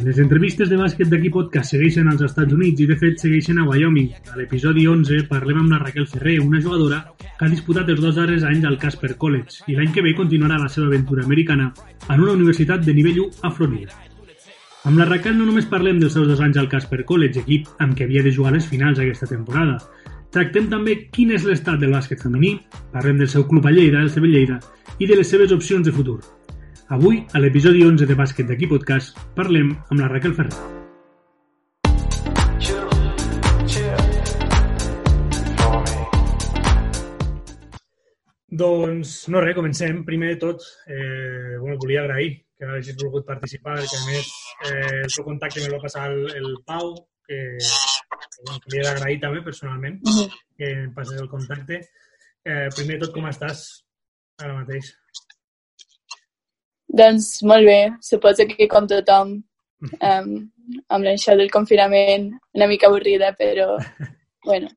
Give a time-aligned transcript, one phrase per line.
[0.00, 3.66] Les entrevistes de bàsquet d'aquí podcast segueixen als Estats Units i de fet segueixen a
[3.68, 4.08] Wyoming.
[4.32, 8.16] A l'episodi 11 parlem amb la Raquel Ferrer, una jugadora que ha disputat els dos
[8.16, 11.68] darrers anys al Casper College i l'any que ve continuarà la seva aventura americana
[12.08, 14.00] en una universitat de nivell 1 a Florida.
[14.88, 17.92] Amb la Raquel no només parlem dels seus dos anys al Casper College, equip amb
[17.94, 19.76] què havia de jugar les finals aquesta temporada.
[20.32, 22.56] Tractem també quin és l'estat del bàsquet femení,
[22.96, 24.62] parlem del seu club a Lleida, el CB Lleida,
[24.98, 26.22] i de les seves opcions de futur.
[26.92, 30.52] Avui, a l'episodi 11 de Bàsquet d'aquí podcast, parlem amb la Raquel Ferrer.
[38.62, 40.02] Doncs, no res, comencem.
[40.04, 44.28] Primer de tot, eh, bueno, volia agrair que hagis volgut participar, que a més
[44.68, 46.92] eh, el teu contacte me va passar el, el Pau,
[47.24, 50.28] que, que bueno, li he d'agrair també personalment uh -huh.
[50.58, 51.86] que em passes el contacte.
[52.44, 53.86] Eh, primer de tot, com estàs
[54.44, 54.92] ara mateix?
[56.92, 59.38] Doncs molt bé, suposo que com tothom,
[60.10, 60.30] um,
[60.92, 63.74] amb l'això del confinament, una mica avorrida, però
[64.48, 64.68] bueno.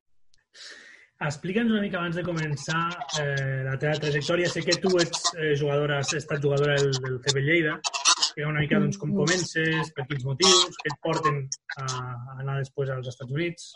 [1.26, 2.82] Explica'ns una mica abans de començar
[3.22, 4.50] eh, la teva trajectòria.
[4.52, 7.78] Sé que tu ets eh, jugadora, has estat jugadora del, del CB Lleida.
[8.16, 9.22] Explica una mica doncs, com mm.
[9.22, 11.40] comences, per quins motius, què et porten
[11.80, 13.74] a, a anar després als Estats Units.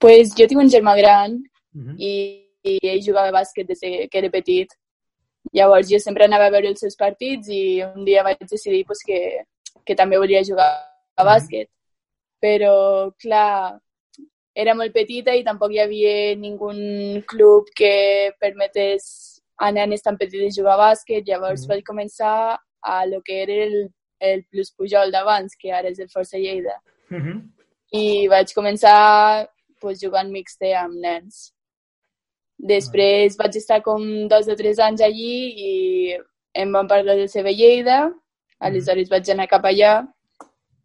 [0.00, 1.94] pues jo tinc un germà gran uh -huh.
[1.98, 2.12] i,
[2.64, 4.68] i ell jugava a bàsquet des que era petit
[5.52, 9.02] Llavors jo sempre anava a veure els seus partits i un dia vaig decidir pues,
[9.06, 9.44] que,
[9.84, 10.70] que també volia jugar
[11.16, 11.68] a bàsquet.
[12.40, 13.80] Però, clar,
[14.54, 16.70] era molt petita i tampoc hi havia ningú
[17.26, 19.04] club que permetés
[19.60, 21.26] a nenes tan petites jugar a bàsquet.
[21.26, 21.68] Llavors mm -hmm.
[21.68, 23.90] vaig començar a lo que era el,
[24.20, 26.80] el Plus Pujol d'abans, que ara és el Força Lleida.
[27.10, 27.42] Mm -hmm.
[27.92, 29.48] I vaig començar
[29.80, 31.52] pues, jugant mixte amb nens.
[32.60, 35.70] Després vaig estar com dos o tres anys allí i
[36.60, 38.02] em van parlar de seva Lleida,
[38.60, 39.12] aleshores mm.
[39.14, 39.92] vaig anar cap allà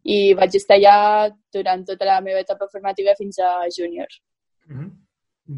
[0.06, 4.08] i vaig estar allà durant tota la meva etapa formativa fins a júnior.
[4.68, 4.90] Mm -hmm.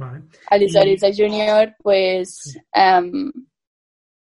[0.01, 0.23] vale.
[0.51, 1.07] Aleshores, I...
[1.07, 3.31] a júnior, pues, um,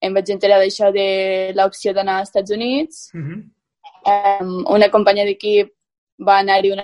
[0.02, 1.08] em vaig enterar d'això de
[1.56, 3.09] l'opció d'anar als Estats Units.
[3.13, 3.42] Mm -hmm.
[4.13, 5.74] um, una companya d'equip
[6.28, 6.81] va anar-hi un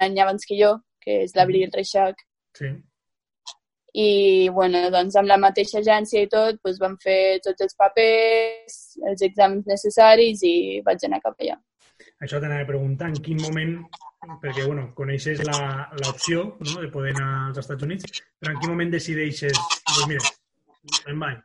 [0.00, 2.16] any abans que jo, que és l'Abril Reixac.
[2.54, 2.87] Sí
[3.98, 8.76] i bueno, doncs amb la mateixa agència i tot doncs vam fer tots els papers,
[9.10, 10.54] els exàmens necessaris i
[10.86, 11.56] vaig anar cap allà.
[12.22, 13.74] Això t'anava a preguntar, en quin moment,
[14.42, 18.94] perquè bueno, coneixes l'opció no, de poder anar als Estats Units, però en quin moment
[18.94, 19.58] decideixes,
[19.90, 20.32] doncs mira,
[21.10, 21.44] em vaig?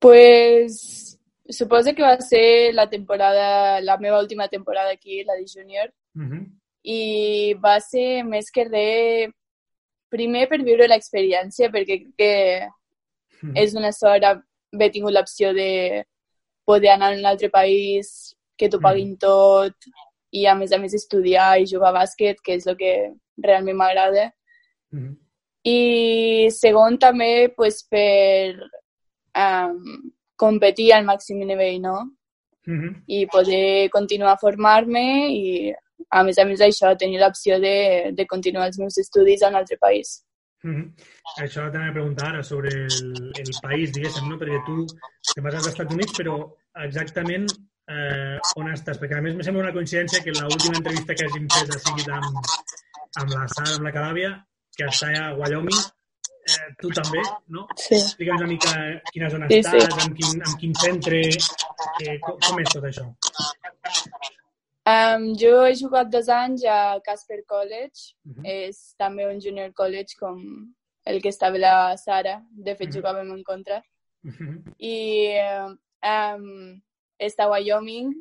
[0.00, 0.78] Pues
[1.50, 6.22] suposo que va ser la temporada, la meva última temporada aquí, la de júnior, uh
[6.22, 6.46] -huh.
[6.82, 9.34] i va ser més que res
[10.10, 12.32] primer per viure l'experiència, perquè crec que
[13.42, 13.56] mm.
[13.62, 16.04] és una sort haver tingut l'opció de
[16.68, 19.20] poder anar a un altre país, que t'ho paguin mm.
[19.22, 19.90] tot,
[20.30, 22.94] i a més a més estudiar i jugar a bàsquet, que és el que
[23.42, 24.30] realment m'agrada.
[24.94, 25.16] Mm.
[25.66, 28.56] I segon també pues, per
[29.36, 30.10] um,
[30.40, 31.98] competir al màxim nivell, no?
[32.66, 32.94] Mm -hmm.
[33.06, 35.74] I poder continuar a formar-me i
[36.10, 37.76] a més a més això, tenir l'opció de,
[38.16, 40.20] de continuar els meus estudis en un altre país.
[40.62, 40.86] Mm -hmm.
[41.44, 44.36] Això també a preguntar ara sobre el, el país, diguéssim, no?
[44.36, 44.86] perquè tu
[45.34, 46.34] te vas als Estats Units, però
[46.86, 47.46] exactament
[47.90, 48.98] eh, on estàs?
[49.00, 52.08] Perquè a més me sembla una coincidència que l'última entrevista que hàgim fet ha sigut
[52.18, 52.26] amb,
[53.20, 54.30] amb la Sara, amb la Calàvia,
[54.76, 55.80] que està a Wyoming,
[56.50, 57.22] eh, tu també,
[57.56, 57.66] no?
[57.76, 57.94] Sí.
[57.98, 58.74] Explica'ns una mica
[59.12, 60.02] quina zona sí, estàs, sí.
[60.04, 61.22] amb, quin, amb quin centre,
[62.04, 63.08] eh, com, com és tot això?
[64.90, 68.14] Um, jo he jugat dos anys a Casper College.
[68.26, 68.42] Uh -huh.
[68.44, 70.36] És també un junior college com
[71.04, 72.42] el que estava la Sara.
[72.50, 72.96] De fet, uh -huh.
[72.96, 73.82] jugàvem en contra.
[74.24, 74.74] Uh -huh.
[74.78, 74.96] I
[76.02, 76.82] um,
[77.18, 78.14] està a Wyoming,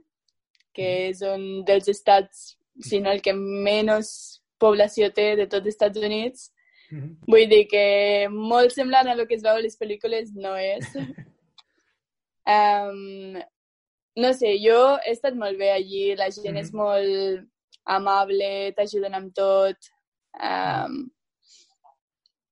[0.74, 1.10] que uh -huh.
[1.10, 5.98] és un dels estats, si no el que menys població té de tots els Estats
[5.98, 6.52] Units.
[6.92, 7.16] Uh -huh.
[7.28, 10.86] Vull dir que molt semblant a el que es veu a les pel·lícules no és.
[12.56, 13.42] um,
[14.16, 16.62] no sé, jo he estat molt bé allí, la gent mm -hmm.
[16.62, 17.48] és molt
[17.86, 19.78] amable, t'ajuden amb tot.
[20.34, 21.10] Um,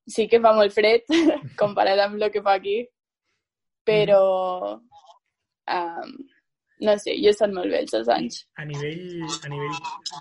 [0.07, 1.03] sí que fa molt fred
[1.61, 2.87] comparat amb el que fa aquí,
[3.85, 4.23] però
[5.75, 6.11] um,
[6.79, 8.39] no sé, jo he estat molt bé els dos anys.
[8.61, 9.79] A nivell, a nivell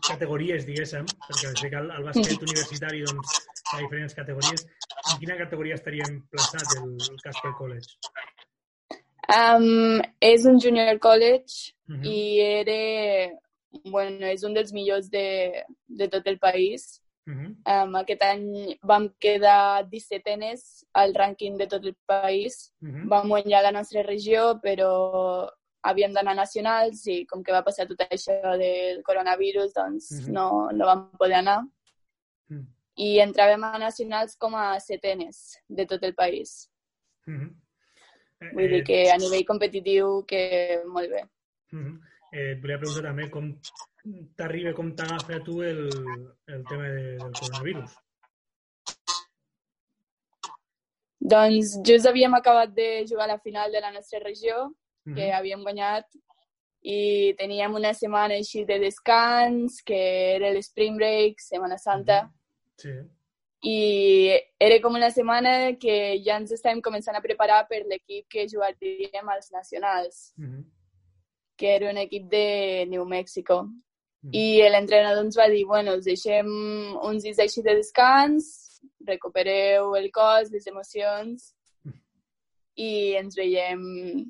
[0.08, 3.36] categories, diguéssim, perquè sé que al, al bàsquet universitari doncs,
[3.66, 4.66] hi ha diferents categories,
[5.12, 7.88] en quina categoria estaríem plaçat el, el Casper College?
[9.26, 12.06] Um, és un junior college uh -huh.
[12.06, 13.32] i era,
[13.84, 17.02] bueno, és un dels millors de, de tot el país.
[17.26, 17.84] Uh -huh.
[17.84, 22.72] um, aquest any vam quedar 17enes al rànquing de tot el país.
[22.80, 23.08] Uh -huh.
[23.08, 25.50] Vam guanyar la nostra regió, però
[25.82, 30.32] havíem d'anar nacionals i com que va passar tot això del coronavirus, doncs mm -hmm.
[30.32, 31.62] no, no vam poder anar.
[32.48, 32.66] Mm.
[32.96, 36.70] I entràvem a nacionals com a setenes de tot el país.
[37.26, 37.65] Mm
[38.40, 38.48] -hmm.
[38.48, 41.22] eh, Vull dir que a nivell competitiu que molt bé.
[41.72, 42.00] Mm -hmm.
[42.32, 43.44] eh, et volia preguntar també com
[44.36, 45.80] t'arriba, com t'agafa a tu el,
[46.46, 47.90] el tema de, del coronavirus.
[51.18, 54.72] Doncs just havíem acabat de jugar a la final de la nostra regió,
[55.04, 55.36] que mm -hmm.
[55.36, 56.06] havíem guanyat,
[56.82, 59.98] i teníem una setmana així de descans, que
[60.36, 62.22] era l'Spring Break, Setmana Santa.
[62.22, 62.36] Mm -hmm.
[62.76, 63.15] Sí.
[63.66, 68.46] I era com una setmana que ja ens estàvem començant a preparar per l'equip que
[68.52, 70.62] jugaríem als nacionals, mm -hmm.
[71.58, 73.62] que era un equip de New Mexico.
[73.64, 74.36] Mm -hmm.
[74.36, 76.46] I l'entrenador ens va dir, bueno, us deixem
[77.02, 81.56] uns dies així de descans, recupereu el cos, les emocions
[82.76, 83.80] i ens veiem,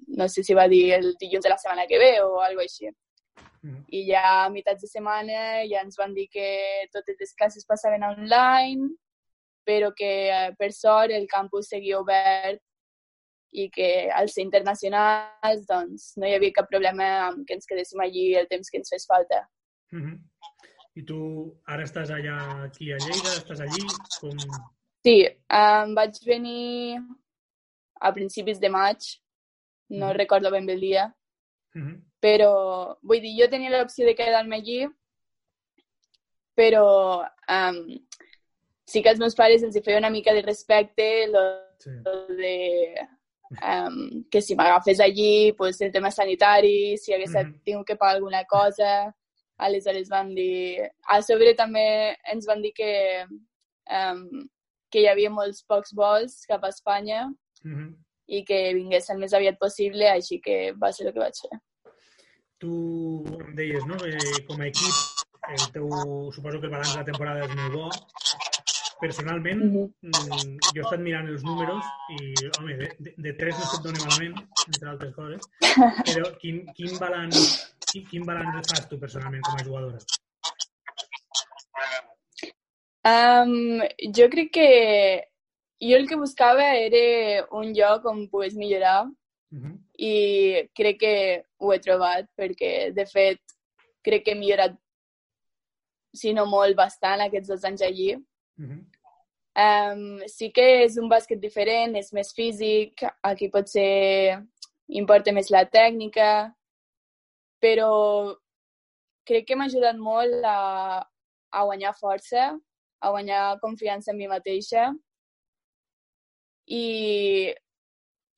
[0.06, 2.88] no sé si va dir el dilluns de la setmana que ve o alguna així.
[3.62, 3.82] Mm.
[3.88, 8.06] I ja a meitats de setmana ja ens van dir que totes les classes passaven
[8.06, 8.94] online,
[9.66, 12.62] però que eh, per sort el campus seguia obert
[13.56, 18.02] i que als ser internacionals doncs, no hi havia cap problema amb que ens quedéssim
[18.04, 19.42] allí el temps que ens fes falta.
[19.92, 20.16] Mm -hmm.
[20.96, 21.20] I tu
[21.66, 23.32] ara estàs allà aquí a Lleida?
[23.40, 23.84] Estàs allí?
[24.20, 24.36] Com...
[25.04, 25.16] Sí,
[25.60, 27.00] um, vaig venir
[28.00, 28.98] a principis de maig,
[29.88, 30.16] no mm.
[30.16, 31.14] recordo ben bé el dia,
[31.74, 31.96] mm -hmm.
[32.20, 32.52] però
[33.02, 34.88] vull dir, jo tenia l'opció de quedar-me allí,
[36.56, 36.86] però
[37.48, 37.78] um,
[38.86, 41.44] sí que als meus pares els hi feia una mica de respecte lo,
[41.78, 41.90] sí.
[42.04, 42.56] lo de
[43.50, 47.62] um, que si m'agafés allí, pues, el tema sanitari, si hagués mm -hmm.
[47.64, 49.14] tingut que pagar alguna cosa,
[49.58, 50.90] Aleshores van dir...
[51.08, 53.24] A sobre també ens van dir que,
[53.90, 54.48] um,
[54.90, 57.28] que hi havia molts pocs vols cap a Espanya
[57.64, 57.94] mm -hmm.
[58.26, 61.58] i que vingués el més aviat possible, així que va ser el que vaig fer.
[62.58, 62.72] Tu
[63.46, 64.96] em deies, no?, eh, com a equip,
[65.48, 65.88] el teu,
[66.32, 67.90] suposo que el balanç de la temporada és molt bo.
[69.00, 70.58] Personalment, mm -hmm.
[70.74, 71.84] jo he estat mirant els números
[72.16, 72.18] i,
[72.58, 75.42] home, de, de, de tres no se't dona malament, entre altres coses,
[76.08, 77.36] però quin, quin balanç
[77.90, 79.98] quin, quin balanç fas tu personalment com a jugadora?
[83.06, 83.82] Um,
[84.16, 84.70] jo crec que
[85.80, 89.12] jo el que buscava era un lloc on pogués millorar uh
[89.58, 89.74] -huh.
[89.98, 93.40] i crec que ho he trobat perquè, de fet,
[94.02, 94.74] crec que he millorat,
[96.14, 98.16] si no molt, bastant aquests dos anys allí.
[98.58, 98.80] Uh -huh.
[99.64, 104.42] um, sí que és un bàsquet diferent, és més físic, aquí pot ser
[104.88, 106.54] importa més la tècnica,
[107.60, 108.36] però
[109.26, 111.06] crec que m'ha ajudat molt a,
[111.50, 112.58] a guanyar força,
[113.00, 114.92] a guanyar confiança en mi mateixa.
[116.66, 117.54] I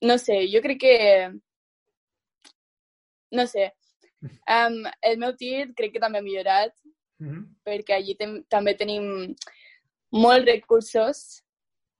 [0.03, 0.97] no sé, jo crec que...
[3.31, 3.73] No sé.
[4.49, 6.75] Um, el meu tir crec que també ha millorat,
[7.21, 7.43] mm -hmm.
[7.65, 8.17] perquè allí
[8.49, 9.35] també tenim
[10.15, 11.43] molts recursos.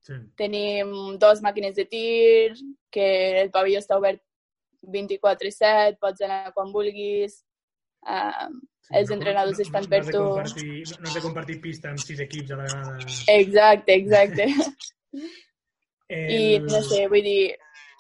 [0.09, 0.17] Sí.
[0.41, 2.55] Tenim dos màquines de tir,
[2.91, 3.09] que
[3.43, 4.23] el pavelló està obert
[4.83, 7.43] 24-7, pots anar quan vulguis,
[8.07, 10.23] uh, sí, els no, entrenadors no, estan no, per tu.
[10.23, 13.11] No has de compartir pista amb sis equips a la vegada.
[13.35, 14.49] Exacte, exacte.
[16.09, 16.31] el...
[16.39, 17.43] I no sé, vull dir,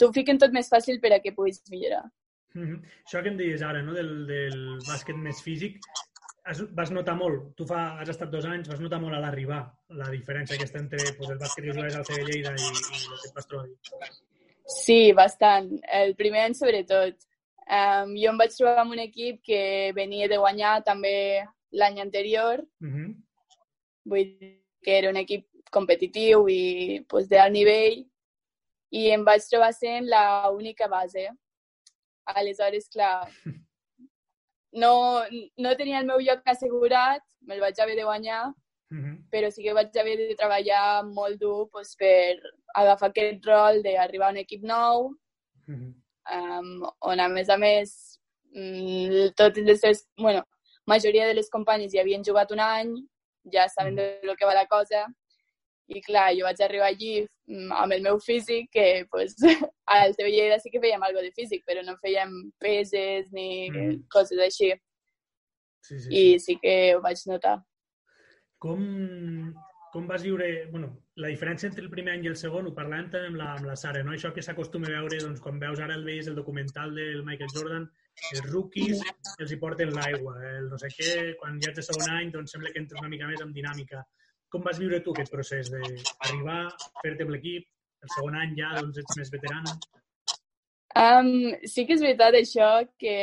[0.00, 2.06] t'ho fiquen tot més fàcil per a que puguis millorar.
[2.54, 2.78] Mm -hmm.
[3.04, 3.92] Això que em deies ara, no?
[3.92, 5.76] del, del bàsquet més físic,
[6.48, 9.60] has, vas notar molt, tu fa, has estat dos anys, vas notar molt a l'arribar
[10.00, 13.20] la diferència aquesta entre pues, el bàsquet que jugues al CB Lleida i, i el
[13.20, 14.10] que et vas trobar.
[14.68, 15.70] Sí, bastant.
[16.00, 17.24] El primer any, sobretot.
[17.68, 19.62] Um, jo em vaig trobar amb un equip que
[19.96, 22.64] venia de guanyar també l'any anterior.
[22.80, 23.14] Mm -hmm.
[24.08, 28.06] Vull dir que era un equip competitiu i pues, d'alt nivell.
[28.90, 31.28] I em vaig trobar sent la única base.
[32.24, 33.28] Aleshores, clar,
[34.72, 35.22] no,
[35.56, 38.52] no tenia el meu lloc assegurat, me'l vaig haver de guanyar,
[38.90, 39.16] Mm -hmm.
[39.30, 42.40] Però sí que vaig haver de treballar molt dur pues, per
[42.74, 45.10] agafar aquest rol d'arribar a un equip nou,
[45.66, 45.92] mm -hmm.
[46.36, 48.18] um, on a més a més
[48.54, 50.42] mm, totes les seves, bueno,
[50.86, 52.90] majoria de les companyes ja havien jugat un any,
[53.52, 55.06] ja saben de lo que va la cosa,
[55.88, 59.36] i clar, jo vaig arribar allí mm, amb el meu físic, que pues,
[59.94, 64.04] al TV Lleida sí que fèiem alguna de físic, però no fèiem peses ni mm
[64.12, 64.72] coses així.
[65.84, 67.58] Sí, sí, I sí que ho vaig notar.
[68.60, 68.82] Com,
[69.92, 70.66] com vas viure...
[70.72, 70.90] bueno,
[71.22, 73.70] la diferència entre el primer any i el segon, ho parlàvem també amb la, amb
[73.70, 74.12] la Sara, no?
[74.14, 77.54] Això que s'acostuma a veure, doncs, quan veus ara el veus el documental del Michael
[77.54, 77.88] Jordan,
[78.32, 79.02] els rookies
[79.38, 82.54] els hi porten l'aigua, el no sé què, quan ja ets de segon any, doncs
[82.54, 84.04] sembla que entres una mica més amb dinàmica.
[84.48, 86.62] Com vas viure tu aquest procés d'arribar,
[87.02, 87.66] fer-te amb l'equip,
[88.02, 89.74] el segon any ja doncs ets més veterana?
[90.98, 93.16] Um, sí que és veritat això que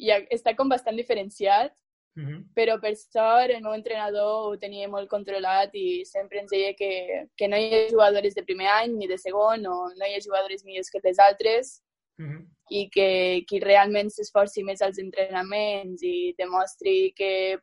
[0.00, 1.74] ja està com bastant diferenciat,
[2.16, 2.38] uh -huh.
[2.54, 7.26] però per sort el meu entrenador ho tenia molt controlat i sempre ens deia que,
[7.36, 10.26] que no hi ha jugadores de primer any ni de segon o no hi ha
[10.28, 11.82] jugadores millors que les altres
[12.18, 12.46] uh -huh.
[12.70, 17.58] i que qui realment s'esforci més als entrenaments i demostri que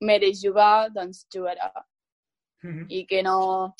[0.00, 1.70] mereix jugar, doncs jugarà.
[2.62, 2.86] Uh -huh.
[2.88, 3.74] I que no...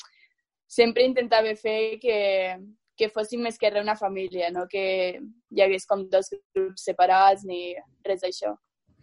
[0.67, 2.57] Sempre intentava fer que,
[2.95, 5.19] que fóssim més que res una família, no que
[5.51, 7.75] hi hagués com dos grups separats ni
[8.05, 8.53] res d'això.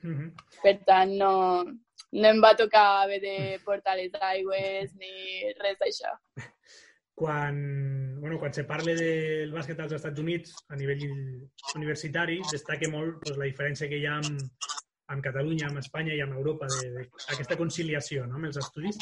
[0.03, 0.33] Uh -huh.
[0.63, 1.65] Per tant, no,
[2.13, 6.15] no em va tocar haver de portar les aigües ni res d'això.
[7.19, 11.03] Quan, bueno, quan se parla del bàsquet als Estats Units a nivell
[11.75, 14.39] universitari, destaca molt doncs, la diferència que hi ha amb,
[15.09, 18.99] amb Catalunya, amb Espanya i amb Europa, d'aquesta conciliació no, amb els estudis.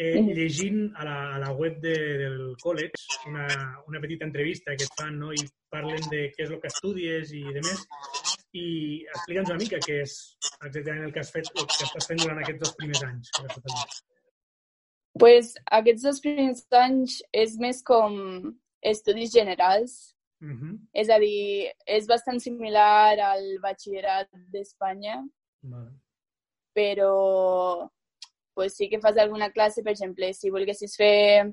[0.00, 3.44] Eh, llegint a la, a la web de, del college una,
[3.86, 7.34] una petita entrevista que et fan no, i parlen de què és el que estudies
[7.36, 7.84] i de més,
[8.56, 8.66] i
[9.10, 10.16] explica'ns una mica què és
[10.62, 13.32] exactament el que has fet, el que estàs fent durant aquests dos primers anys.
[15.18, 18.16] pues, aquests dos primers anys és més com
[18.82, 20.13] estudis generals.
[20.42, 20.78] Uh -huh.
[20.92, 25.24] És a dir, és bastant similar al batxillerat d'Espanya,
[25.62, 25.90] vale.
[26.74, 27.88] però
[28.54, 31.46] pues, sí que fas alguna classe, per exemple, si volguessis fer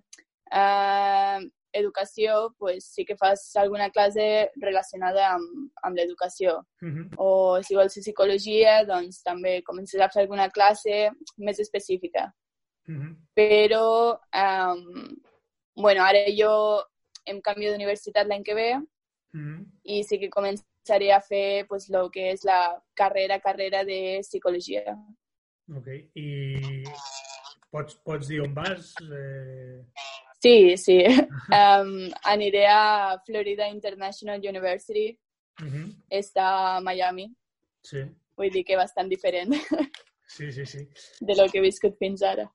[0.52, 1.40] uh,
[1.74, 6.60] educació, pues sí que fas alguna classe relacionada amb, amb l'educació.
[6.82, 7.10] Uh -huh.
[7.18, 12.34] O si vols fer psicologia, doncs també comences a fer alguna classe més específica.
[12.88, 13.16] Uh -huh.
[13.36, 15.16] Però, um,
[15.76, 16.84] bueno, ara jo
[17.26, 18.72] em canvio d'universitat l'any que ve
[19.34, 19.66] -huh.
[19.84, 24.96] i sí que començaré a fer pues, lo que és la carrera, carrera de psicologia.
[25.72, 26.84] Ok, i
[27.72, 28.94] pots, pots dir on vas?
[29.02, 29.82] Eh...
[30.42, 31.04] Sí, sí.
[31.52, 35.18] Um, aniré a Florida International University.
[35.62, 35.88] Uh -huh.
[36.10, 37.28] Està a Miami.
[37.84, 38.04] Sí.
[38.38, 39.54] Vull dir que bastant diferent.
[40.28, 40.88] Sí, sí, sí.
[41.28, 42.52] De lo que he viscut fins ara.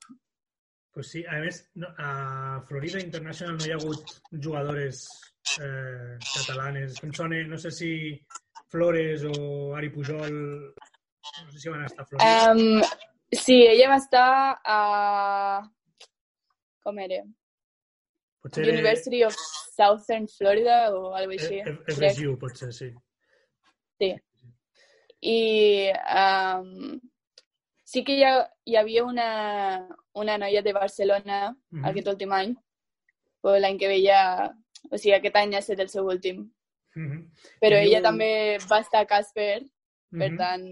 [0.96, 5.02] Pues sí, a més, no, a Florida International no hi ha hagut jugadores
[5.60, 6.94] eh, catalanes.
[7.04, 7.88] Em sona, no sé si
[8.72, 10.38] Flores o Ari Pujol,
[10.72, 12.54] no sé si van estar a Florida.
[12.54, 12.80] Um,
[13.28, 14.30] sí, ella va estar
[14.64, 14.78] a...
[16.80, 17.20] Com era?
[18.40, 18.64] Potser...
[18.64, 19.36] University of
[19.74, 21.76] Southern Florida o alguna cosa així.
[21.92, 22.88] FSU, potser, sí.
[24.00, 24.14] Sí.
[25.20, 25.92] I
[26.24, 26.96] um,
[27.84, 28.34] sí que hi, ha,
[28.64, 29.28] hi havia una,
[30.22, 31.88] una noia de Barcelona mm -hmm.
[31.90, 32.56] aquest últim any,
[33.42, 34.52] però l'any que ve ja...
[34.90, 36.50] O sigui, aquest any ha estat el seu últim.
[36.94, 37.22] Mm -hmm.
[37.60, 40.20] Però ella també va estar a Casper, mm -hmm.
[40.20, 40.64] per tant,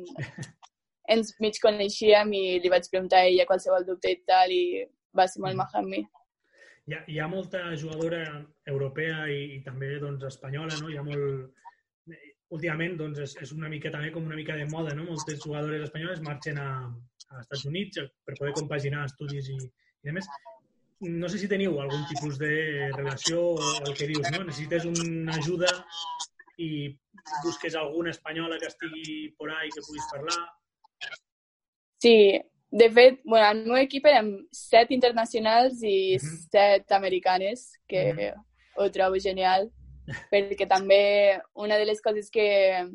[1.14, 4.64] ens mig coneixíem i li vaig preguntar a ella qualsevol dubte i tal, i
[5.18, 6.06] va ser molt maja amb mi
[6.86, 8.22] hi ha, hi ha molta jugadora
[8.68, 10.90] europea i, i també doncs, espanyola, no?
[10.92, 11.52] Hi ha molt...
[12.54, 15.06] Últimament doncs, és, és una mica també com una mica de moda, no?
[15.08, 16.68] Moltes jugadores espanyoles marxen a,
[17.34, 19.58] a Estats Units per poder compaginar estudis i,
[20.04, 20.28] i a més.
[21.04, 22.54] No sé si teniu algun tipus de
[22.94, 24.44] relació o el que dius, no?
[24.46, 25.70] Necessites una ajuda
[26.62, 26.70] i
[27.42, 30.40] busques alguna espanyola que estigui por ahí que puguis parlar.
[31.98, 36.38] Sí, de fet, bueno, el meu equip érem set internacionals i uh -huh.
[36.50, 38.34] set americanes, que uh -huh.
[38.76, 39.70] ho trobo genial,
[40.30, 42.88] perquè també una de les coses que,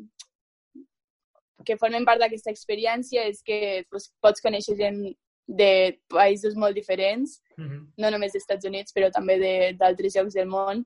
[1.66, 5.02] que formen part d'aquesta experiència és que pues, pots conèixer gent
[5.50, 7.80] de països molt diferents, uh -huh.
[7.98, 9.36] no només dels Estats Units, però també
[9.74, 10.84] d'altres llocs del món.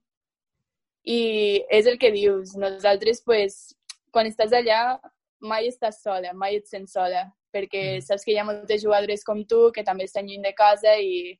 [1.04, 3.76] I és el que dius, nosaltres, pues,
[4.10, 4.98] quan estàs allà,
[5.40, 8.04] mai estàs sola, mai et sents sola perquè mm.
[8.08, 11.38] saps que hi ha moltes jugadores com tu que també estan lluny de casa i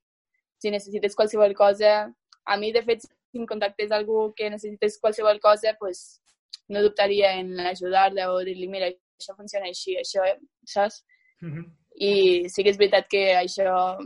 [0.63, 2.13] si necessites qualsevol cosa...
[2.47, 6.21] A mi, de fet, si em contactes algú que necessites qualsevol cosa, pues,
[6.69, 10.25] no dubtaria en ajudar-la o dir-li, mira, això funciona així, això,
[10.65, 11.05] saps?
[11.41, 11.67] Mm -hmm.
[11.95, 13.99] I sí que és veritat que això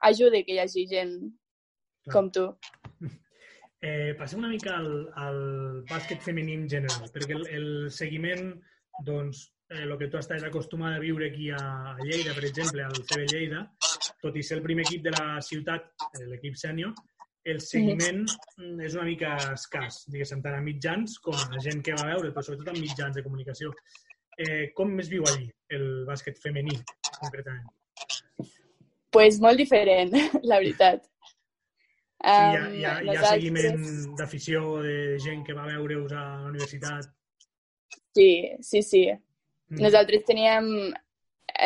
[0.00, 1.16] ajuda que hi hagi gent
[2.04, 2.12] Clar.
[2.14, 2.46] com tu.
[3.82, 5.40] Eh, passem una mica al, al
[5.90, 8.52] bàsquet femení en general, perquè el, el seguiment
[9.02, 12.94] doncs, eh, el que tu estàs acostumat a viure aquí a Lleida, per exemple, al
[12.94, 13.64] CB Lleida,
[14.22, 16.94] tot i ser el primer equip de la ciutat, eh, l'equip sènior,
[17.44, 21.82] el seguiment mm, és una mica escàs, diguéssim, tant a mitjans com a la gent
[21.84, 23.74] que va veure, però sobretot amb mitjans de comunicació.
[24.40, 26.78] Eh, com es viu allí el bàsquet femení,
[27.18, 27.68] concretament?
[29.12, 30.14] pues molt diferent,
[30.50, 31.04] la veritat.
[32.22, 33.82] Sí, hi ha, hi ha, hi ha seguiment
[34.18, 37.10] d'afició de gent que va veure-us a la universitat?
[38.16, 38.28] Sí,
[38.62, 39.02] sí, sí.
[39.10, 39.80] Mm.
[39.82, 40.68] Nosaltres teníem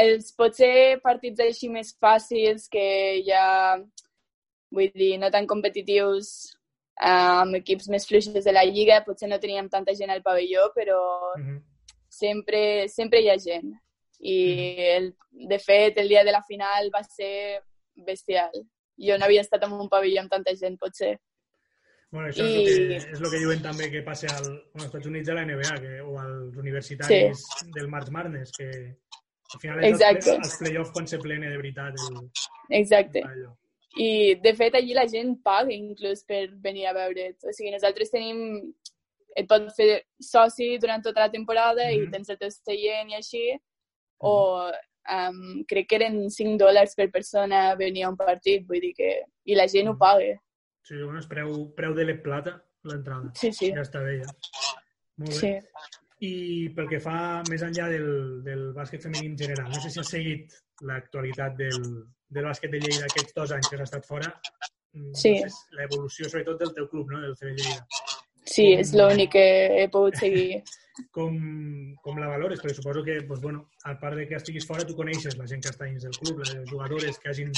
[0.01, 2.87] els potser partits així més fàcils que
[3.27, 3.45] ja,
[4.71, 6.33] vull dir, no tan competitius,
[7.01, 10.71] uh, amb equips més fluixos de la lliga potser no teníem tanta gent al pavelló,
[10.75, 11.01] però
[11.35, 11.61] uh -huh.
[12.09, 13.75] sempre, sempre hi ha gent.
[14.19, 14.97] I, uh -huh.
[14.97, 15.15] el,
[15.49, 17.63] de fet, el dia de la final va ser
[17.95, 18.53] bestial.
[18.97, 21.19] Jo no havia estat en un pavelló amb tanta gent, potser.
[22.11, 22.65] Bueno, això I...
[22.65, 25.35] és, el que, és el que diuen també que passa al, als Estats Units a
[25.35, 27.71] la NBA que, o als universitaris sí.
[27.75, 28.69] del March Madness, que
[29.55, 30.31] al final és Exacte.
[30.31, 31.95] els, els play-offs quan se plene de veritat.
[32.09, 32.31] El,
[32.81, 33.19] Exacte.
[33.19, 33.49] El
[33.97, 37.39] i, de fet, allí la gent paga inclús per venir a veure't.
[37.45, 38.73] O sigui, nosaltres tenim...
[39.37, 41.97] Et pots fer soci durant tota la temporada mm -hmm.
[41.97, 42.13] i mm-hmm.
[42.13, 43.53] tens el teu seient i així.
[43.53, 44.31] Mm -hmm.
[44.31, 44.33] O
[45.17, 49.25] um, crec que eren 5 dòlars per persona venir a un partit, vull dir que...
[49.45, 49.91] I la gent mm -hmm.
[49.91, 49.99] ho mm-hmm.
[49.99, 50.43] paga.
[50.83, 53.31] Sí, bueno, és preu, preu de plata l'entrada.
[53.35, 53.73] Sí, sí.
[53.75, 54.31] Ja està bé, ja.
[55.19, 55.37] Molt bé.
[55.41, 55.53] Sí.
[56.19, 60.01] I pel que fa més enllà del, del bàsquet femení en general, no sé si
[60.01, 64.33] has seguit l'actualitat del, del bàsquet de Lleida aquests dos anys que has estat fora,
[64.95, 65.37] mm, sí.
[65.43, 67.21] no sé, l'evolució sobretot del teu club, no?
[67.23, 67.87] del CB Lleida.
[68.47, 69.47] Sí, com, és l'únic que
[69.83, 70.51] he pogut seguir.
[71.13, 71.35] Com,
[72.01, 72.63] com la valores?
[72.63, 75.61] Perquè suposo que, pues, bueno, a part de que estiguis fora, tu coneixes la gent
[75.61, 77.51] que està dins del club, les jugadores que hagin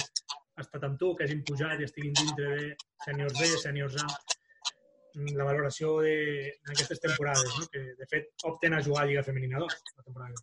[0.59, 2.67] estat amb tu, que hagin pujat i estiguin dintre de
[3.05, 7.69] sèniors B, sèniors A mm, la valoració d'aquestes temporades, no?
[7.71, 10.43] que de fet opten a jugar a Lliga Femenina 2 la temporada.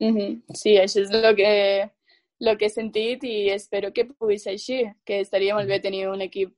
[0.00, 0.56] Mm -hmm.
[0.56, 1.52] Sí, això és el que
[2.40, 6.08] el que he sentit i espero que pugui ser així, que estaria molt bé tenir
[6.08, 6.52] un equip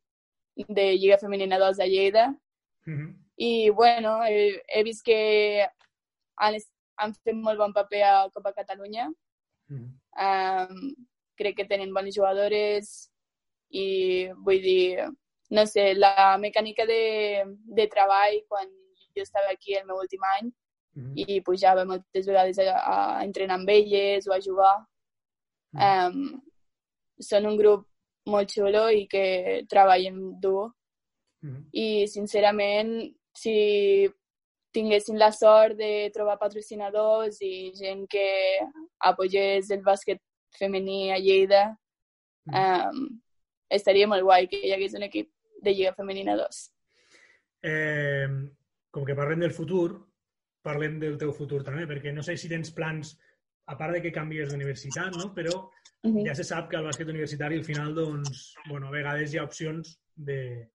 [0.56, 2.28] de Lliga Femenina 2 a Lleida.
[2.86, 3.14] Mm -hmm.
[3.36, 5.66] I, bueno, he, he vist que
[6.36, 6.54] han,
[6.96, 9.08] han fet molt bon paper a Copa Catalunya.
[9.68, 9.90] Mm -hmm.
[10.26, 10.94] um,
[11.36, 13.10] crec que tenen bones jugadores
[13.70, 15.08] i vull dir,
[15.50, 17.44] no sé, la mecànica de,
[17.76, 18.68] de treball quan
[19.14, 20.52] jo estava aquí el meu últim any
[20.94, 21.12] mm -hmm.
[21.16, 22.64] i pujava moltes vegades a,
[22.94, 24.76] a entrenar amb elles o a jugar,
[25.76, 26.42] Um,
[27.20, 27.86] són un grup
[28.26, 30.70] molt xulo i que treballem dur.
[31.42, 31.64] Mm -hmm.
[31.72, 34.08] I, sincerament, si
[34.72, 38.58] tinguessin la sort de trobar patrocinadors i gent que
[38.98, 40.20] apoyés el bàsquet
[40.58, 41.76] femení a Lleida,
[42.44, 42.90] mm -hmm.
[42.90, 43.20] um,
[43.68, 45.30] estaria molt guai que hi hagués un equip
[45.62, 46.72] de Lliga Femenina 2.
[47.62, 48.28] Eh,
[48.90, 50.06] com que parlem del futur,
[50.62, 53.16] parlem del teu futur també, perquè no sé si tens plans
[53.66, 55.32] a part de que canvies d'universitat, no?
[55.34, 56.26] però uh -huh.
[56.26, 59.44] ja se sap que al bàsquet universitari al final, doncs, bueno, a vegades hi ha
[59.44, 60.68] opcions de,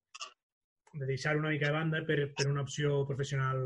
[0.93, 3.61] de deixar una mica de banda per, per una opció professional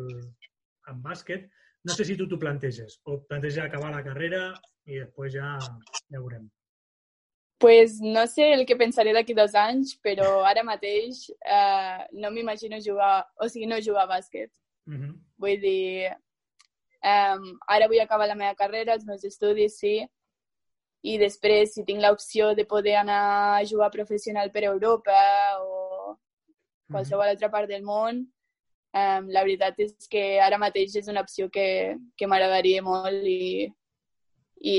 [0.87, 1.49] en bàsquet.
[1.83, 4.53] No sé si tu t'ho planteges, o planteges acabar la carrera
[4.85, 5.57] i després ja,
[6.09, 6.49] ja veurem.
[7.57, 12.81] Pues no sé el que pensaré d'aquí dos anys, però ara mateix eh, no m'imagino
[12.83, 14.51] jugar, o sigui, no jugar a bàsquet.
[14.87, 15.13] Uh -huh.
[15.37, 16.11] Vull dir,
[17.05, 19.99] Um, ara vull acabar la meva carrera, els meus estudis, sí,
[21.05, 23.21] i després, si tinc l'opció de poder anar
[23.59, 25.13] a jugar professional per Europa
[25.61, 26.15] o
[26.89, 31.49] qualsevol altra part del món, um, la veritat és que ara mateix és una opció
[31.53, 31.67] que,
[32.17, 33.67] que m'agradaria molt i,
[34.65, 34.77] i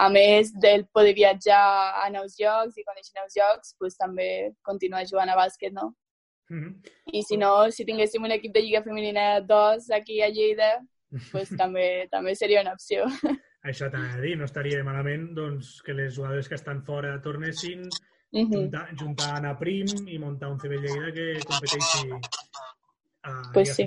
[0.00, 1.64] a més del poder viatjar
[2.00, 5.92] a nous llocs i conèixer nous llocs, pues, també continuar jugant a bàsquet, no?
[6.48, 6.92] Mm -hmm.
[7.12, 10.80] I si no, si tinguéssim un equip de Lliga Femenina 2 aquí a Lleida,
[11.30, 13.06] pues, també, també seria una opció.
[13.70, 17.84] Això t'ha de dir, no estaria malament doncs, que les jugadores que estan fora tornessin,
[17.86, 18.48] uh -huh.
[18.54, 22.10] juntar, juntar anar prim i muntar un CB Lleida que competeixi
[23.22, 23.86] a pues sí.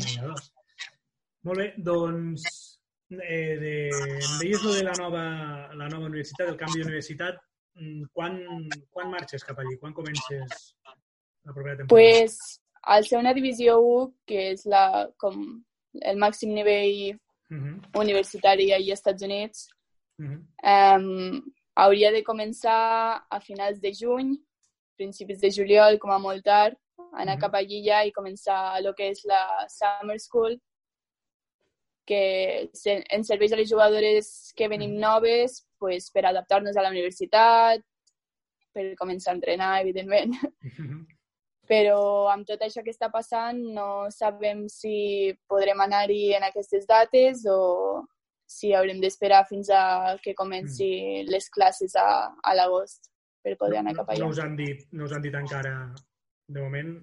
[1.44, 2.42] Molt bé, doncs
[3.10, 5.26] eh, de, em deies lo de la nova,
[5.76, 7.38] la nova universitat, el canvi d'universitat.
[7.76, 8.40] Mm, quan,
[8.90, 9.78] quan marxes cap allí?
[9.78, 10.76] Quan comences
[11.44, 11.88] la propera temporada?
[11.90, 15.66] Pues, al ser una divisió 1, que és la, com
[16.02, 17.16] el màxim nivell
[17.50, 18.00] uh -huh.
[18.00, 19.68] universitari als Estats Units,
[20.20, 20.40] uh -huh.
[20.74, 21.42] um,
[21.76, 24.38] hauria de començar a finals de juny,
[24.98, 26.78] principis de juliol, com a molt tard,
[27.14, 27.42] anar uh -huh.
[27.42, 30.60] cap allí ja i començar el que és la Summer School,
[32.06, 32.70] que
[33.10, 37.82] ens serveix a les jugadores que venim noves pues, per adaptar-nos a la universitat,
[38.74, 40.34] per començar a entrenar, evidentment.
[40.64, 41.15] Uh -huh
[41.68, 47.46] però amb tot això que està passant no sabem si podrem anar-hi en aquestes dates
[47.50, 48.04] o
[48.46, 50.90] si haurem d'esperar fins a que comenci
[51.24, 51.32] mm.
[51.34, 52.08] les classes a,
[52.44, 53.10] a l'agost
[53.44, 54.26] per poder anar cap allà.
[54.26, 55.74] No us, han dit, no us han dit encara,
[56.48, 56.94] de moment?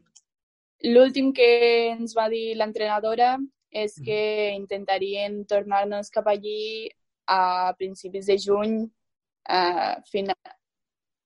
[0.87, 1.51] L'últim que
[1.93, 3.37] ens va dir l'entrenadora
[3.71, 4.05] és mm.
[4.07, 4.21] que
[4.59, 6.91] intentarien tornar-nos cap allí
[7.31, 8.79] a principis de juny,
[9.51, 10.55] uh, final,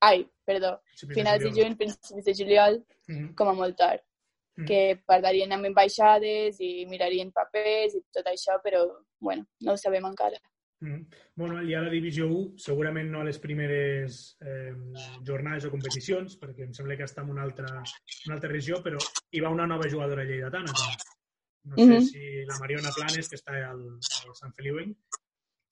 [0.05, 3.35] ai, perdó, sí, finals de, de juny, principis de juliol, mm -hmm.
[3.35, 4.01] com a molt tard.
[4.03, 4.67] Mm -hmm.
[4.69, 8.87] Que parlarien amb ambaixades i mirarien papers i tot això, però,
[9.21, 10.39] bueno, no ho sabem encara.
[10.81, 11.07] Mm -hmm.
[11.35, 14.75] Bueno, i a la Divisió 1, segurament no a les primeres eh,
[15.25, 17.67] jornades o competicions, perquè em sembla que està en una altra,
[18.27, 18.99] una altra regió, però
[19.31, 20.73] hi va una nova jugadora lleidatana.
[21.65, 22.07] No sé mm -hmm.
[22.13, 23.83] si la Mariona Planes, que està al,
[24.27, 24.97] al Sant Feliuenc,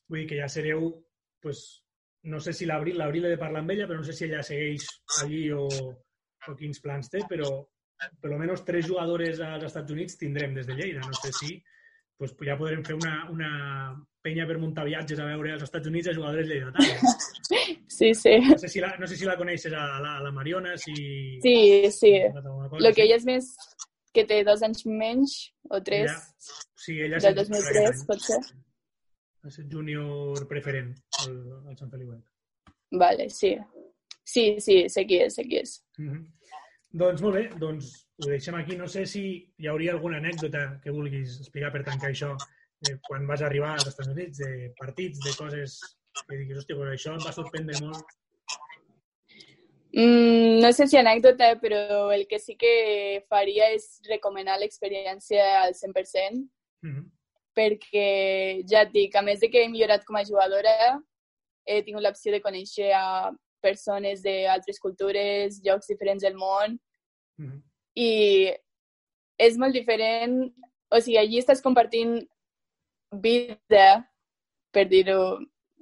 [0.09, 1.05] vull dir que ja sereu,
[1.41, 1.84] pues,
[2.25, 4.43] no sé si l'Abril, l'Abril he de parlar amb ella, però no sé si ella
[4.43, 4.87] segueix
[5.23, 7.51] allí o, o quins plans té, però
[8.21, 11.05] per almenys tres jugadores als Estats Units tindrem des de Lleida.
[11.05, 11.55] No sé si
[12.19, 13.51] pues, ja podrem fer una, una
[14.25, 17.31] penya per muntar viatges a veure als Estats Units a jugadores lleidatanes.
[17.95, 18.33] Sí, sí.
[18.41, 20.95] No sé si la, no sé si la coneixes a la, a la Mariona, si...
[21.45, 22.11] Sí, sí.
[22.27, 23.53] Lo que ella és més
[24.17, 25.35] que té dos anys menys,
[25.71, 28.41] o tres, ella, sí, ella del 2003, pot ser.
[29.45, 31.35] És júnior preferent al,
[31.69, 32.15] al Sant Feliu.
[32.97, 33.57] Vale, sí.
[34.25, 35.77] Sí, sí, sé qui és, sé qui és.
[35.99, 36.25] Mm -hmm.
[36.95, 37.91] Doncs molt bé, doncs
[38.23, 38.77] ho deixem aquí.
[38.77, 39.23] No sé si
[39.59, 42.37] hi hauria alguna anècdota que vulguis explicar per tancar això
[42.89, 45.81] eh, quan vas arribar als Estats Units, de partits, de coses
[46.29, 48.05] que diguis, hòstia, però això em va sorprendre molt.
[49.95, 55.75] Mm, no sé si anècdota, però el que sí que faria és recomanar l'experiència al
[55.75, 56.49] 100%,
[56.83, 57.05] mm -hmm.
[57.55, 60.75] Perquè ja et dic, a més de que he millorat com a jugadora,
[61.67, 63.33] he tingut l'opció de conèixer a
[63.65, 66.79] persones d'altres cultures, llocs diferents del món,
[67.39, 67.63] mm -hmm.
[67.95, 68.11] i
[69.39, 70.53] és molt diferent,
[70.91, 72.21] o sigui, allí estàs compartint
[73.23, 74.05] vida,
[74.75, 75.39] per dir-ho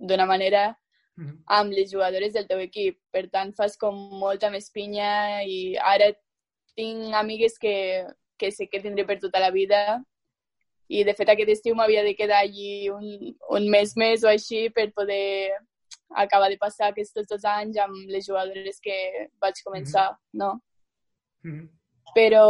[0.08, 0.76] d'una manera,
[1.16, 1.36] mm -hmm.
[1.46, 2.98] amb les jugadores del teu equip.
[3.10, 6.12] Per tant, fas com molta més pinya i ara
[6.76, 8.06] tinc amigues que,
[8.38, 10.02] que sé que tindré per tota la vida
[10.92, 13.06] i de fet aquest estiu m'havia de quedar allí un,
[13.56, 15.52] un mes més o així per poder
[16.24, 20.38] acabar de passar aquests dos anys amb les jugadores que vaig començar, mm -hmm.
[20.40, 20.50] no?
[21.44, 21.68] Mm -hmm.
[22.14, 22.46] Però,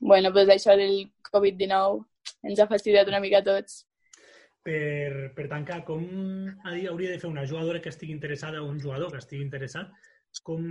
[0.00, 2.04] bueno, pues això del Covid-19
[2.42, 3.88] ens ha fastidiat una mica a tots
[4.68, 6.04] per, per tancar, com
[6.68, 9.92] hauria de fer una jugadora que estigui interessada o un jugador que estigui interessat?
[10.44, 10.64] Com,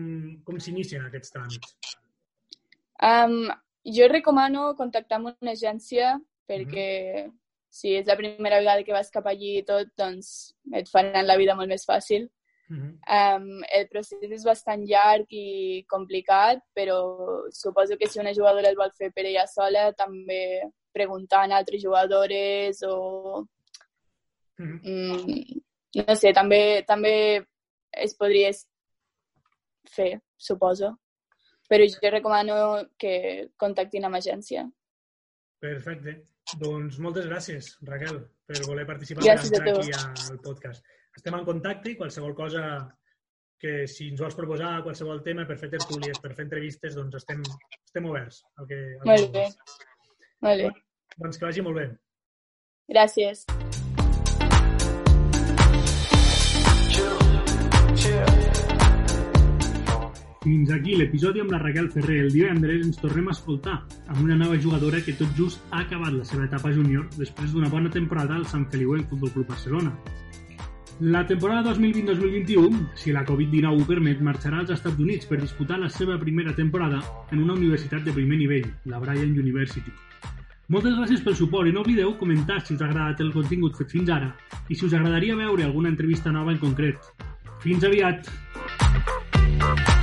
[0.45, 1.73] com s'inicien aquests tràmits?
[3.07, 3.49] Um,
[3.97, 6.13] jo recomano contactar amb una agència
[6.47, 6.89] perquè
[7.25, 7.33] mm -hmm.
[7.69, 11.37] si és la primera vegada que vas cap allí i tot, doncs et faran la
[11.37, 12.29] vida molt més fàcil.
[12.69, 12.93] Mm -hmm.
[13.17, 16.97] um, el procés és bastant llarg i complicat, però
[17.51, 21.81] suposo que si una jugadora el vol fer per ella sola, també preguntant a altres
[21.83, 23.47] jugadores o
[24.59, 25.61] Mm -hmm.
[26.07, 27.45] no sé, també, també
[27.91, 28.51] es podria
[29.85, 30.97] fer, suposo.
[31.69, 34.71] Però jo recomano que contactin amb agència.
[35.59, 36.27] Perfecte.
[36.55, 40.85] Doncs moltes gràcies, Raquel, per voler participar gràcies per entrar aquí al podcast.
[41.17, 42.63] Estem en contacte i qualsevol cosa
[43.59, 47.41] que si ens vols proposar qualsevol tema per fer tertúlies, per fer entrevistes, doncs estem,
[47.81, 48.43] estem oberts.
[48.61, 49.47] Al que, al molt bé.
[50.45, 50.71] Molt bé.
[51.17, 51.89] Doncs que vagi molt bé.
[52.93, 53.43] Gràcies.
[60.47, 62.21] Fins aquí l'episodi amb la Raquel Ferrer.
[62.23, 63.73] El divendres ens tornem a escoltar
[64.07, 67.67] amb una nova jugadora que tot just ha acabat la seva etapa júnior després d'una
[67.73, 69.91] bona temporada al Sant Feliuenc Futbol Club Barcelona.
[71.15, 75.91] La temporada 2020-2021, si la Covid-19 ho permet, marxarà als Estats Units per disputar la
[75.91, 77.01] seva primera temporada
[77.35, 79.91] en una universitat de primer nivell, la Bryant University.
[80.71, 83.91] Moltes gràcies pel suport i no oblideu comentar si us ha agradat el contingut fet
[83.91, 84.31] fins ara
[84.69, 87.11] i si us agradaria veure alguna entrevista nova en concret.
[87.59, 88.31] Fins aviat!
[89.59, 89.96] you.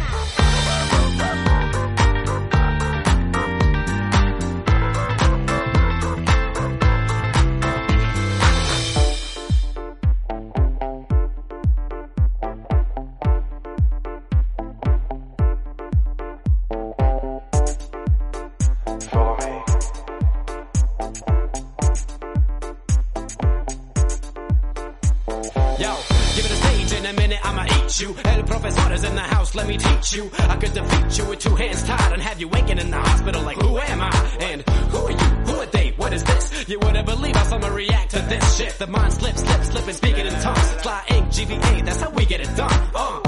[32.35, 34.11] Have you waking in the hospital like, who am I?
[34.41, 35.17] And who are you?
[35.47, 35.91] Who are they?
[35.97, 36.69] What is this?
[36.69, 38.73] You wouldn't believe how someone react to this shit.
[38.77, 40.73] The mind slips, slips, slipping, speaking in tongues.
[40.83, 42.91] Fly ink, GVA, that's how we get it done.
[42.93, 43.21] Uh,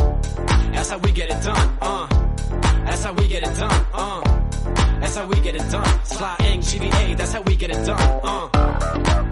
[0.73, 1.79] that's how we get it done.
[1.81, 2.07] Uh,
[2.85, 3.87] that's how we get it done.
[3.93, 4.21] Uh,
[4.99, 5.99] that's how we get it done.
[6.01, 8.21] Fly ink, GVA, that's how we get it done.
[8.25, 9.26] Uh.